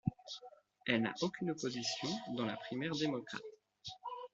Elle 0.87 1.03
n'a 1.03 1.13
aucune 1.21 1.51
opposition 1.51 2.09
dans 2.35 2.45
la 2.47 2.55
primaire 2.57 2.93
démocrate. 2.93 3.39